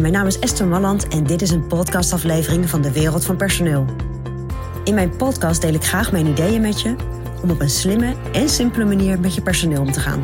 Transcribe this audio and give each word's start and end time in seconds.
Mijn 0.00 0.12
naam 0.12 0.26
is 0.26 0.38
Esther 0.38 0.66
Malland 0.66 1.08
en 1.08 1.24
dit 1.24 1.42
is 1.42 1.50
een 1.50 1.66
podcastaflevering 1.66 2.68
van 2.68 2.82
de 2.82 2.92
Wereld 2.92 3.24
van 3.24 3.36
Personeel. 3.36 3.86
In 4.84 4.94
mijn 4.94 5.16
podcast 5.16 5.60
deel 5.60 5.74
ik 5.74 5.84
graag 5.84 6.12
mijn 6.12 6.26
ideeën 6.26 6.60
met 6.60 6.80
je 6.80 6.96
om 7.42 7.50
op 7.50 7.60
een 7.60 7.70
slimme 7.70 8.14
en 8.32 8.48
simpele 8.48 8.84
manier 8.84 9.20
met 9.20 9.34
je 9.34 9.42
personeel 9.42 9.80
om 9.80 9.92
te 9.92 10.00
gaan. 10.00 10.22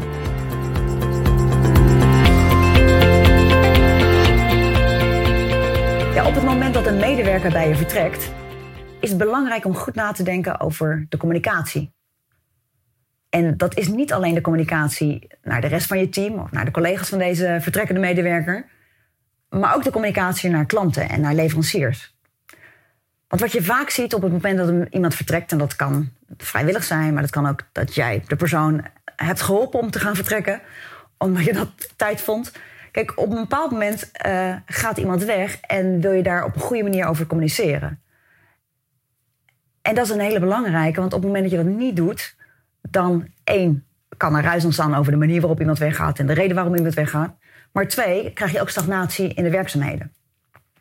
Ja, 6.15 6.27
op 6.27 6.35
het 6.35 6.45
moment 6.45 6.75
dat 6.75 6.87
een 6.87 6.97
medewerker 6.97 7.53
bij 7.53 7.69
je 7.69 7.75
vertrekt, 7.75 8.33
is 9.01 9.09
het 9.09 9.19
belangrijk 9.19 9.65
om 9.65 9.75
goed 9.75 9.95
na 9.95 10.13
te 10.13 10.23
denken 10.23 10.61
over 10.61 11.07
de 11.09 11.17
communicatie. 11.17 11.93
En 13.29 13.57
dat 13.57 13.77
is 13.77 13.89
niet 13.89 14.13
alleen 14.13 14.35
de 14.35 14.41
communicatie 14.41 15.27
naar 15.43 15.61
de 15.61 15.67
rest 15.67 15.87
van 15.87 15.99
je 15.99 16.09
team 16.09 16.39
of 16.39 16.51
naar 16.51 16.65
de 16.65 16.71
collega's 16.71 17.09
van 17.09 17.19
deze 17.19 17.59
vertrekkende 17.61 18.01
medewerker, 18.01 18.77
maar 19.51 19.75
ook 19.75 19.85
de 19.85 19.91
communicatie 19.91 20.51
naar 20.51 20.67
klanten 20.67 21.09
en 21.09 21.21
naar 21.21 21.35
leveranciers. 21.35 22.17
Want 23.29 23.41
wat 23.41 23.53
je 23.53 23.63
vaak 23.63 23.91
ziet 23.91 24.15
op 24.15 24.23
het 24.23 24.33
moment 24.33 24.59
dat 24.59 24.89
iemand 24.91 25.15
vertrekt, 25.15 25.53
en 25.53 25.59
dat 25.59 25.77
kan 25.77 26.11
vrijwillig 26.37 26.85
zijn, 26.85 27.13
maar 27.13 27.23
dat 27.23 27.31
kan 27.31 27.49
ook 27.49 27.61
dat 27.73 27.95
jij 27.95 28.23
de 28.27 28.37
persoon 28.37 28.85
hebt 29.17 29.41
geholpen 29.41 29.81
om 29.81 29.91
te 29.91 29.99
gaan 29.99 30.15
vertrekken, 30.15 30.61
omdat 31.19 31.45
je 31.45 31.53
dat 31.53 31.69
tijd 31.97 32.21
vond. 32.21 32.53
Kijk, 32.93 33.13
op 33.19 33.31
een 33.31 33.41
bepaald 33.41 33.71
moment 33.71 34.11
uh, 34.27 34.55
gaat 34.67 34.99
iemand 34.99 35.25
weg 35.25 35.61
en 35.61 36.01
wil 36.01 36.13
je 36.13 36.23
daar 36.23 36.45
op 36.45 36.55
een 36.55 36.61
goede 36.61 36.83
manier 36.83 37.07
over 37.07 37.27
communiceren. 37.27 38.01
En 39.83 39.95
dat 39.95 40.05
is 40.05 40.11
een 40.11 40.21
hele 40.21 40.41
belangrijke, 40.41 41.01
want 41.01 41.13
op 41.13 41.19
het 41.19 41.27
moment 41.27 41.51
dat 41.51 41.59
je 41.59 41.65
dat 41.65 41.77
niet 41.77 41.97
doet, 41.97 42.37
dan 42.81 43.29
één, 43.45 43.85
kan 44.17 44.37
er 44.37 44.43
ruis 44.43 44.65
ontstaan 44.65 44.95
over 44.95 45.13
de 45.13 45.19
manier 45.19 45.41
waarop 45.41 45.61
iemand 45.61 45.79
weggaat 45.79 46.19
en 46.19 46.27
de 46.27 46.33
reden 46.33 46.55
waarom 46.55 46.75
iemand 46.75 46.95
weggaat. 46.95 47.37
Maar 47.73 47.89
twee, 47.89 48.33
krijg 48.33 48.53
je 48.53 48.61
ook 48.61 48.71
stagnatie 48.71 49.35
in 49.35 49.45
de 49.45 49.51
werkzaamheden. 49.51 50.13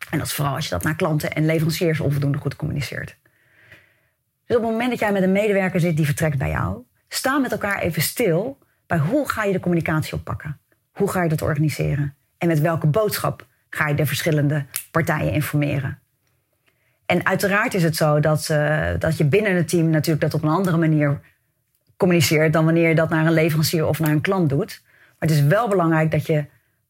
En 0.10 0.18
dat 0.18 0.28
is 0.28 0.34
vooral 0.34 0.56
als 0.56 0.64
je 0.64 0.70
dat 0.70 0.84
naar 0.84 0.96
klanten 0.96 1.34
en 1.34 1.46
leveranciers 1.46 2.00
onvoldoende 2.00 2.38
goed 2.38 2.56
communiceert. 2.56 3.18
Dus 4.46 4.58
op 4.58 4.64
het 4.64 4.72
moment 4.72 4.90
dat 4.90 5.00
jij 5.00 5.12
met 5.12 5.24
een 5.24 5.32
medewerker 5.32 5.80
zit 5.80 5.96
die 5.96 6.06
vertrekt 6.06 6.38
bij 6.38 6.50
jou, 6.50 6.84
sta 7.10 7.38
met 7.38 7.52
elkaar 7.52 7.80
even 7.80 8.02
stil 8.02 8.58
bij 8.86 8.98
hoe 8.98 9.30
ga 9.30 9.44
je 9.44 9.54
de 9.54 9.60
communicatie 9.60 10.14
oppakken? 10.14 10.60
Hoe 10.92 11.10
ga 11.10 11.24
je 11.24 11.30
dat 11.30 11.42
organiseren? 11.42 12.16
En 12.38 12.48
met 12.48 12.60
welke 12.60 12.88
boodschap 12.88 13.46
ga 13.70 13.88
je 13.88 13.96
de 13.96 14.06
verschillende 14.06 14.66
partijen 14.92 15.34
informeren? 15.34 16.00
En 17.06 17.26
uiteraard 17.26 17.74
is 17.74 17.84
het 17.84 17.96
zo 17.96 18.20
dat, 18.20 18.48
uh, 18.52 18.90
dat 19.00 19.18
je 19.18 19.26
binnen 19.26 19.56
het 19.56 19.68
team 19.68 19.90
natuurlijk 19.90 20.22
dat 20.22 20.34
op 20.34 20.44
een 20.44 20.56
andere 20.56 20.78
manier 20.78 21.20
communiceert 21.98 22.54
dan 22.54 22.66
wanneer 22.66 22.90
je 22.90 22.96
dat 22.96 23.10
naar 23.10 23.26
een 23.26 23.34
leverancier 23.34 23.88
of 23.88 24.00
naar 24.00 24.12
een 24.12 24.22
klant 24.22 24.50
doet. 24.50 24.82
Maar 24.86 25.30
het 25.30 25.38
is 25.38 25.42
wel 25.42 25.68
belangrijk 25.68 26.12
dat 26.12 26.26
je, 26.26 26.46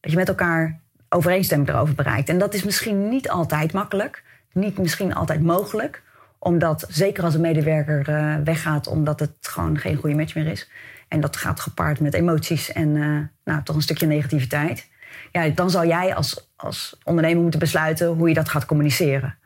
dat 0.08 0.16
je 0.16 0.22
met 0.26 0.38
elkaar 0.38 0.80
overeenstemming 1.10 1.70
erover 1.70 1.96
bereikt. 1.96 2.30
En 2.30 2.38
dat 2.38 2.54
is 2.54 2.64
misschien 2.64 3.10
niet 3.10 3.30
altijd 3.30 3.74
makkelijk, 3.74 4.24
niet 4.54 4.78
misschien 4.78 5.14
altijd 5.16 5.42
mogelijk, 5.42 6.02
omdat 6.40 6.86
zeker 6.90 7.24
als 7.24 7.34
een 7.34 7.42
medewerker 7.42 8.10
uh, 8.10 8.36
weggaat 8.44 8.88
omdat 8.88 9.20
het 9.20 9.32
gewoon 9.42 9.78
geen 9.78 9.96
goede 9.96 10.16
match 10.16 10.36
meer 10.36 10.48
is. 10.48 10.70
En 11.08 11.22
dat 11.22 11.38
gaat 11.38 11.60
gepaard 11.60 12.00
met 12.00 12.14
emoties 12.14 12.72
en 12.72 12.96
uh, 12.96 13.20
nou, 13.44 13.64
toch 13.64 13.76
een 13.76 13.82
stukje 13.82 14.06
negativiteit. 14.06 14.88
Ja, 15.32 15.50
dan 15.50 15.70
zal 15.70 15.86
jij 15.86 16.16
als, 16.16 16.50
als 16.56 16.98
ondernemer 17.04 17.42
moeten 17.42 17.60
besluiten 17.60 18.08
hoe 18.08 18.28
je 18.28 18.34
dat 18.34 18.50
gaat 18.50 18.66
communiceren. 18.66 19.38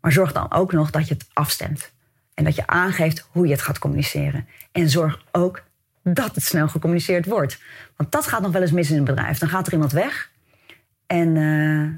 Maar 0.00 0.12
zorg 0.12 0.32
dan 0.32 0.52
ook 0.52 0.72
nog 0.72 0.90
dat 0.90 1.08
je 1.08 1.14
het 1.14 1.26
afstemt. 1.32 1.92
En 2.34 2.44
dat 2.44 2.54
je 2.54 2.66
aangeeft 2.66 3.28
hoe 3.30 3.46
je 3.46 3.52
het 3.52 3.62
gaat 3.62 3.78
communiceren. 3.78 4.48
En 4.72 4.90
zorg 4.90 5.22
ook 5.32 5.62
dat 6.14 6.34
het 6.34 6.44
snel 6.44 6.68
gecommuniceerd 6.68 7.26
wordt. 7.26 7.58
Want 7.96 8.12
dat 8.12 8.26
gaat 8.26 8.42
nog 8.42 8.52
wel 8.52 8.62
eens 8.62 8.70
mis 8.70 8.90
in 8.90 8.96
een 8.96 9.04
bedrijf. 9.04 9.38
Dan 9.38 9.48
gaat 9.48 9.66
er 9.66 9.72
iemand 9.72 9.92
weg. 9.92 10.30
En 11.06 11.36
uh, 11.36 11.88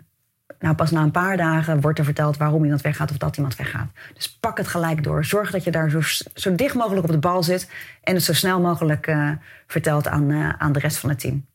nou, 0.59 0.75
pas 0.75 0.91
na 0.91 1.03
een 1.03 1.11
paar 1.11 1.37
dagen 1.37 1.81
wordt 1.81 1.99
er 1.99 2.05
verteld 2.05 2.37
waarom 2.37 2.65
iemand 2.65 2.81
weggaat 2.81 3.11
of 3.11 3.17
dat 3.17 3.37
iemand 3.37 3.57
weggaat. 3.57 3.91
Dus 4.15 4.39
pak 4.41 4.59
het 4.59 4.69
gelijk 4.69 5.03
door. 5.03 5.25
Zorg 5.25 5.51
dat 5.51 5.65
je 5.65 5.71
daar 5.71 5.91
zo, 5.91 6.01
zo 6.35 6.55
dicht 6.55 6.75
mogelijk 6.75 7.07
op 7.07 7.13
de 7.13 7.19
bal 7.19 7.43
zit. 7.43 7.71
En 8.03 8.15
het 8.15 8.25
zo 8.25 8.33
snel 8.33 8.61
mogelijk 8.61 9.07
uh, 9.07 9.31
vertelt 9.67 10.09
aan, 10.09 10.31
uh, 10.31 10.49
aan 10.59 10.73
de 10.73 10.79
rest 10.79 10.97
van 10.97 11.09
het 11.09 11.19
team. 11.21 11.47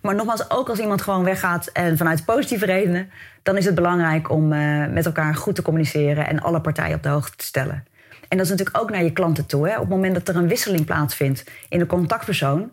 Maar 0.00 0.14
nogmaals, 0.14 0.50
ook 0.50 0.68
als 0.68 0.78
iemand 0.78 1.02
gewoon 1.02 1.24
weggaat 1.24 1.66
en 1.66 1.96
vanuit 1.96 2.24
positieve 2.24 2.66
redenen, 2.66 3.10
dan 3.42 3.56
is 3.56 3.64
het 3.64 3.74
belangrijk 3.74 4.30
om 4.30 4.48
met 4.92 5.06
elkaar 5.06 5.34
goed 5.34 5.54
te 5.54 5.62
communiceren 5.62 6.26
en 6.26 6.40
alle 6.40 6.60
partijen 6.60 6.96
op 6.96 7.02
de 7.02 7.08
hoogte 7.08 7.36
te 7.36 7.44
stellen. 7.44 7.84
En 8.28 8.36
dat 8.36 8.46
is 8.46 8.50
natuurlijk 8.50 8.78
ook 8.78 8.90
naar 8.90 9.04
je 9.04 9.12
klanten 9.12 9.46
toe. 9.46 9.68
Hè? 9.68 9.74
Op 9.74 9.80
het 9.80 9.88
moment 9.88 10.14
dat 10.14 10.28
er 10.28 10.36
een 10.36 10.48
wisseling 10.48 10.84
plaatsvindt 10.84 11.44
in 11.68 11.78
de 11.78 11.86
contactpersoon, 11.86 12.70